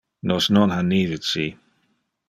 [0.29, 1.47] Nos non ha nive ci.